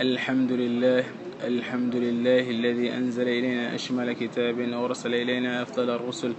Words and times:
الحمد 0.00 0.52
لله 0.52 1.04
الحمد 1.44 1.96
لله 1.96 2.50
الذي 2.50 2.92
أنزل 2.96 3.28
إلينا 3.28 3.74
أشمل 3.74 4.12
كتاب 4.12 4.56
وأرسل 4.56 5.14
إلينا 5.14 5.62
أفضل 5.62 5.90
الرسل. 5.90 6.32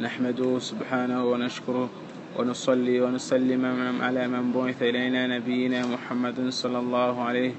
نحمده 0.00 0.58
سبحانه 0.58 1.24
ونشكره 1.24 1.88
ونصلي 2.36 3.00
ونسلم 3.00 3.64
على 4.04 4.28
من 4.28 4.52
بعث 4.52 4.82
إلينا 4.82 5.26
نبينا 5.26 5.86
محمد 5.86 6.48
صلى 6.48 6.78
الله 6.78 7.22
عليه 7.22 7.52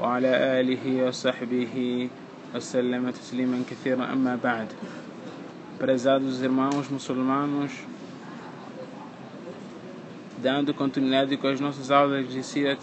وعلى 0.00 0.60
آله 0.60 1.08
وصحبه 1.08 2.08
وسلم 2.54 3.10
تسليما 3.10 3.62
كثيرا. 3.70 4.12
أما 4.12 4.36
بعد 4.36 4.68
Prezados 5.80 6.42
irmãos 6.42 6.88
muçulmanos, 6.90 7.72
dando 10.42 10.74
continuidade 10.74 11.36
com 11.38 11.48
as 11.48 11.60
nossas 11.60 11.90
aulas 11.90 12.28
de 12.28 12.42
Sirat, 12.42 12.78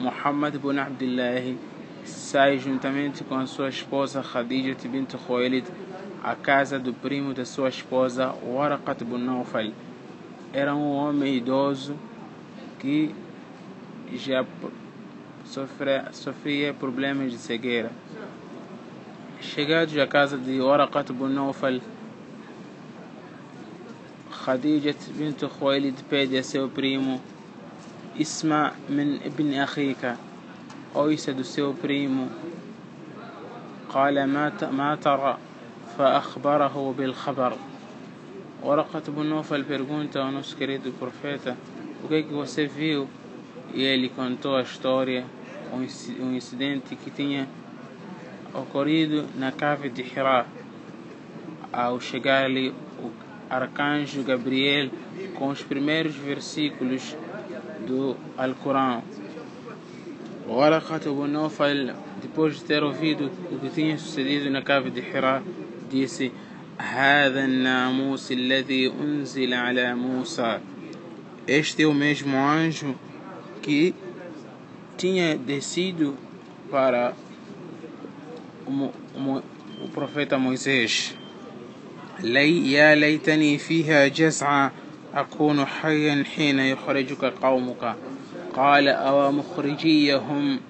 Muhammad 0.00 0.54
ibn 0.54 0.78
Abdullah 0.78 1.56
sai 2.04 2.56
juntamente 2.58 3.24
com 3.24 3.34
a 3.34 3.46
sua 3.46 3.68
esposa 3.68 4.22
Khadija 4.22 4.76
bint 4.88 5.16
Khuwailid 5.16 5.66
à 6.22 6.36
casa 6.36 6.78
do 6.78 6.94
primo 6.94 7.34
da 7.34 7.44
sua 7.44 7.68
esposa 7.68 8.32
Waraqat 8.44 9.02
ibn 9.02 9.18
Nawfal. 9.18 9.72
Era 10.52 10.72
um 10.74 10.92
homem 10.92 11.34
idoso 11.36 11.96
que 12.78 13.12
já 14.12 14.46
sofria, 15.44 16.08
sofria 16.12 16.72
problemas 16.72 17.32
de 17.32 17.38
cegueira. 17.38 17.90
Chegados 19.40 19.98
à 19.98 20.06
casa 20.06 20.38
de 20.38 20.60
Waraqat 20.60 21.10
ibn 21.10 21.26
Nawfal, 21.26 21.80
Khadija 24.30 24.94
bint 25.16 25.42
Khuwailid 25.42 26.04
pede 26.08 26.38
a 26.38 26.42
seu 26.44 26.68
primo 26.68 27.20
اسمع 28.21 28.71
من 28.89 29.19
ابن 29.25 29.53
أخيك 29.53 30.15
أويس 30.95 31.29
do 31.29 31.43
seu 31.43 31.73
primo 31.73 32.27
قال 33.89 34.23
ما 34.25 34.51
ما 34.71 34.95
ترى 34.95 35.37
فأخبره 35.97 36.95
بالخبر 36.97 37.53
ورقة 38.63 39.03
بن 39.07 39.25
نوفل 39.25 39.65
pergunta 39.65 40.19
ao 40.19 40.31
nosso 40.31 40.55
querido 40.55 40.91
profeta 40.91 41.57
o 42.03 42.07
que 42.07 42.15
é 42.15 42.23
que 42.23 42.33
você 42.33 42.65
viu 42.65 43.07
e 43.73 43.81
ele 43.83 44.09
contou 44.09 44.55
a 44.55 44.61
história 44.61 45.25
um 46.19 46.35
incidente 46.35 46.95
que 46.95 47.09
tinha 47.09 47.47
ocorrido 48.53 49.25
na 49.35 49.51
cave 49.51 49.89
de 49.89 50.01
Hira 50.03 50.45
ao 51.71 51.99
chegar 51.99 52.45
ali 52.45 52.69
o 52.99 53.11
arcanjo 53.49 54.23
Gabriel 54.23 54.89
com 55.35 55.47
os 55.49 55.63
primeiros 55.63 56.15
versículos 56.15 57.15
do 57.87 58.15
Alcorão. 58.37 59.03
Waraqat 60.47 61.05
ibn 61.05 61.27
Nawfal, 61.27 61.95
depois 62.21 62.55
de 62.55 62.63
ter 62.63 62.83
ouvido 62.83 63.31
o 63.51 63.59
que 63.59 63.69
tinha 63.69 63.97
sucedido 63.97 64.49
na 64.49 64.61
cave 64.61 64.89
de 64.89 64.99
Hira, 64.99 65.41
disse: 65.89 66.31
هذا 66.77 67.45
الناموس 67.45 68.31
الذي 68.31 68.91
أنزل 69.01 69.53
على 69.53 69.95
موسى 69.95 70.59
Este 71.47 71.83
é 71.83 71.87
o 71.87 71.93
mesmo 71.93 72.37
anjo 72.37 72.95
que 73.61 73.93
tinha 74.97 75.37
descido 75.37 76.15
para 76.71 77.13
o, 78.65 78.71
o, 78.71 79.43
o 79.83 79.89
profeta 79.93 80.37
Moisés. 80.37 81.13
لي 82.19 82.71
يا 82.71 82.95
ليتني 82.95 83.57
فيها 83.57 84.07
جزعا 84.07 84.71
أكون 85.20 85.64
حيا 85.64 86.24
حين 86.24 86.58
يخرجك 86.58 87.24
قومك 87.24 87.94
قال 88.54 88.88
أو 88.88 89.32
مخرجيهم 89.32 90.60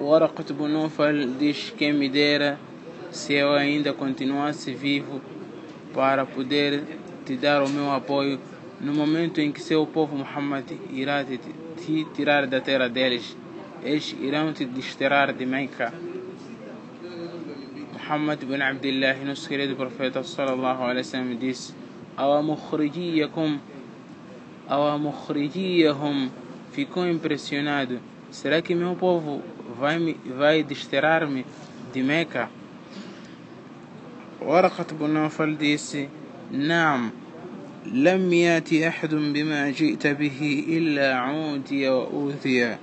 ورقة 0.00 0.44
بن 0.50 0.70
نوفل 0.70 1.28
diz 1.40 1.72
que 1.76 1.92
me 1.92 2.08
dera 2.08 2.58
se 3.10 3.34
eu 3.34 3.52
ainda 3.52 3.92
continuasse 3.92 4.72
vivo 4.74 5.20
para 5.92 6.24
poder 6.24 6.84
te 7.26 7.36
dar 7.36 7.62
o 7.62 7.68
meu 7.68 7.90
apoio 7.90 8.38
no 8.80 8.94
momento 8.94 9.40
em 9.40 9.50
que 9.50 9.60
seu 9.60 9.84
povo 9.86 10.16
Muhammad 10.16 10.64
irá 10.92 11.24
te, 11.24 11.38
te 11.80 12.06
tirar 12.14 12.46
da 12.46 12.60
terra 12.60 12.88
deles 12.88 13.36
eles 13.82 14.14
irão 14.20 14.52
te 14.52 14.64
desterrar 14.64 15.32
de 15.32 15.44
Meca 15.44 15.92
Muhammad 17.92 18.38
bin 18.44 18.62
Abdullah 18.62 19.16
nosso 19.24 19.48
querido 19.48 19.74
profeta 19.74 20.22
sallallahu 20.22 20.82
alaihi 20.84 21.06
wasallam 21.06 21.36
disse 21.36 21.79
أو 22.20 22.42
مخرجيكم 22.42 23.58
أو 24.70 24.98
مخرجيهم 24.98 26.30
ficou 26.76 27.04
impressionado 27.06 27.98
será 28.30 28.62
que 28.62 28.74
meu 28.74 28.94
povo 28.94 29.42
vai 29.80 29.98
me 29.98 30.12
vai 30.38 30.62
desterrar-me 30.62 31.44
de 31.92 32.02
Meca 32.02 32.48
ورقة 34.40 34.86
بن 35.00 35.10
نوفل 35.10 35.56
disse 35.58 36.08
نعم 36.52 37.10
لم 37.86 38.32
يأتي 38.32 38.88
أحد 38.88 39.14
بما 39.14 39.70
جئت 39.70 40.06
به 40.06 40.64
إلا 40.68 41.14
عودي 41.14 41.88
وأوذي. 41.88 42.76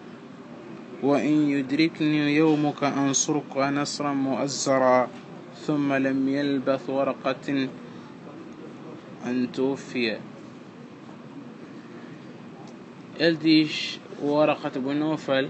وإن 1.04 1.50
يدركني 1.50 2.36
يومك 2.36 2.84
أنصرك 2.84 3.58
نصرا 3.58 4.14
مؤزرا. 4.14 5.08
ثم 5.68 5.94
لم 5.94 6.30
يلبث 6.30 6.90
ورقة 6.90 7.68
أن 9.27 9.53
توفي 9.53 10.19
Ele 13.19 13.37
diz, 13.37 14.01
o 14.21 14.33
Waraqat 14.33 14.79
ibn 14.79 14.99
Nawfal 14.99 15.49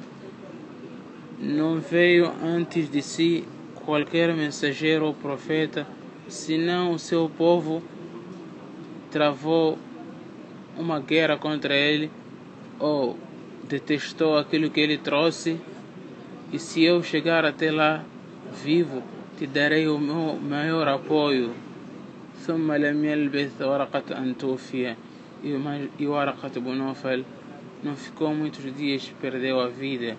não 1.38 1.80
veio 1.80 2.30
antes 2.42 2.90
de 2.90 3.00
si 3.00 3.44
qualquer 3.84 4.34
mensageiro 4.34 5.06
ou 5.06 5.14
profeta, 5.14 5.86
senão 6.28 6.92
o 6.92 6.98
seu 6.98 7.30
povo 7.30 7.82
travou 9.10 9.78
uma 10.76 10.98
guerra 11.00 11.36
contra 11.36 11.74
ele 11.74 12.10
ou 12.78 13.16
detestou 13.68 14.36
aquilo 14.36 14.70
que 14.70 14.80
ele 14.80 14.98
trouxe. 14.98 15.58
E 16.52 16.58
se 16.58 16.82
eu 16.82 17.02
chegar 17.02 17.44
até 17.44 17.70
lá 17.70 18.04
vivo, 18.62 19.02
te 19.38 19.46
darei 19.46 19.88
o 19.88 19.98
meu 19.98 20.36
maior 20.36 20.88
apoio. 20.88 21.54
ثم 22.45 22.71
لم 22.71 23.05
يلبث 23.05 23.61
ورقة 23.61 24.17
أن 24.17 24.37
توفي 24.37 24.95
e 25.43 26.05
Waraqat 26.07 26.57
ibn 26.57 26.73
Nawfal 26.77 27.23
não 27.83 27.95
ficou 27.95 28.33
muitos 28.33 28.63
dias 28.75 29.13
a 29.21 30.17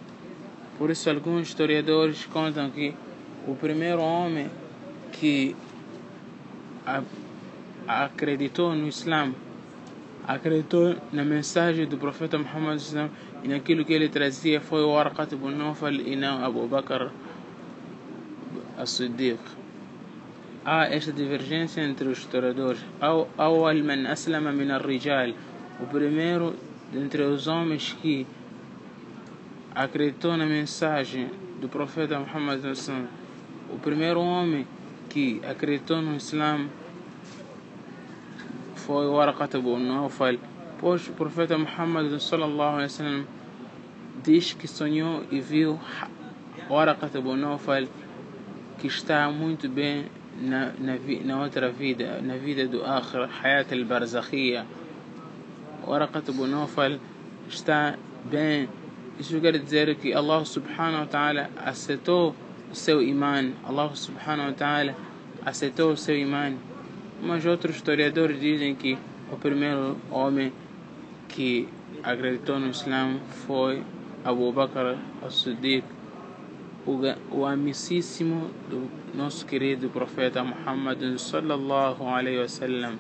por 0.79 0.91
isso 0.91 1.11
alguns 1.11 1.49
historiadores 1.49 2.25
contam 2.27 2.71
que 2.71 2.95
o 3.47 3.55
primeiro 3.57 4.01
homem 4.01 4.49
que 5.13 5.57
acreditou 7.87 8.75
no 8.77 8.87
Islã 8.87 9.35
acreditou 10.27 10.95
na 11.13 11.25
mensagem 11.25 11.87
do 11.87 11.99
profeta 11.99 12.39
Muhammad 12.39 12.81
e 13.43 13.49
naquilo 13.49 13.85
que 13.85 13.93
ele 13.93 14.09
trazia 14.09 14.61
foi 14.61 14.83
o 14.85 14.91
Waraqat 14.93 15.33
ibn 15.35 15.51
Nawfal 15.51 15.95
e 15.95 16.15
não 16.15 16.45
Abu 16.45 16.69
Bakr 16.69 17.11
as-Siddiq 18.79 19.41
há 20.65 20.87
esta 20.87 21.13
divergência 21.13 21.81
entre 21.83 22.09
os 22.09 22.19
historiadores. 22.19 22.81
Awal 23.01 23.83
man 23.85 24.07
aslama 24.07 24.53
min 24.53 24.77
rijal 24.79 25.33
O 25.81 25.87
primeiro 25.87 26.55
entre 26.93 27.23
os 27.23 27.47
homens 27.47 27.97
que 28.01 28.27
acreditou 29.75 30.37
na 30.37 30.47
mensagem 30.47 31.31
do 31.61 31.69
profeta 31.69 32.19
Muhammad 32.19 32.61
o 33.71 33.79
primeiro 33.79 34.21
homem 34.21 34.67
que 35.09 35.41
acreditou 35.49 36.01
no 36.01 36.17
Islã 36.17 36.69
foi 38.75 39.07
Waraqat 39.07 39.57
ibn 39.57 39.79
Nawfal 39.79 40.37
pois 40.81 41.07
o 41.09 41.13
profeta 41.13 41.57
Muhammad 41.59 42.19
sallallahu 42.19 42.79
diz 44.25 44.53
que 44.55 44.67
sonhou 44.67 45.25
e 45.31 45.41
viu 45.41 45.79
Waraqat 46.71 47.17
ibn 47.17 47.37
Nawfal 47.37 47.87
que 48.79 48.87
está 48.87 49.31
muito 49.31 49.69
bem 49.69 50.07
نوتر 50.43 51.73
فيدا 51.73 52.21
نفيدا 52.21 52.65
دو 52.65 52.81
آخر. 52.81 53.29
حياة 53.29 53.67
البرزخية. 53.73 54.67
ورقة 55.87 56.23
أبو 56.29 56.47
نوفل. 56.47 56.99
اشتا 57.49 57.97
بين. 58.31 58.69
إيش 59.19 59.35
قالت 59.35 59.75
الله 60.07 60.45
سبحانه 60.45 61.03
وتعالى 61.03 61.49
أستو 61.59 62.33
سو 62.73 63.01
إيمان. 63.01 63.53
الله 63.71 63.95
سبحانه 63.95 64.47
وتعالى 64.49 64.95
أستو 65.47 65.95
سو 65.95 66.13
إيمان. 66.13 66.57
ما 67.23 67.39
جوتر 67.39 67.73
شتوريادور 67.73 68.31
ديزن 68.33 68.75
كي. 68.75 68.99
هو 69.33 69.37
برميرو 69.45 69.97
أومي 70.13 70.51
كي 71.29 71.67
أغريتون 72.07 72.65
الإسلام 72.65 73.19
فوي 73.19 73.83
أبو 74.27 74.51
بكر 74.51 74.99
الصديق. 75.27 75.98
o 77.32 77.46
amicíssimo 77.46 78.52
do 78.70 78.90
nosso 79.16 79.46
querido 79.46 79.90
profeta 79.90 80.44
Muhammad 80.44 81.18
sallallahu 81.18 82.04
alaihi 82.04 82.40
wasallam 82.40 83.00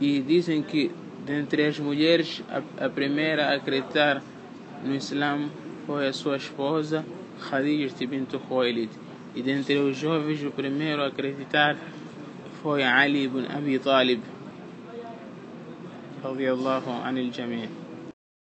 e 0.00 0.20
dizem 0.20 0.62
que 0.62 0.90
dentre 1.24 1.66
as 1.66 1.78
mulheres 1.78 2.42
a, 2.50 2.86
a 2.86 2.88
primeira 2.88 3.50
a 3.50 3.54
acreditar 3.54 4.20
no 4.84 4.94
Islã 4.94 5.48
foi 5.86 6.08
a 6.08 6.12
sua 6.12 6.36
esposa 6.36 7.04
Khadija 7.40 8.06
bint 8.06 8.32
Khuwailid. 8.48 8.90
E 9.34 9.42
dentre 9.42 9.76
os 9.78 9.96
jovens, 9.96 10.42
o 10.44 10.50
primeiro 10.50 11.02
a 11.02 11.08
acreditar 11.08 11.76
foi 12.62 12.82
Ali 12.82 13.24
ibn 13.24 13.44
Abi 13.50 13.78
Talib. 13.78 14.20
رضي 16.24 16.52
الله 16.52 16.84
عن 17.04 17.18
الجميع 17.18 17.77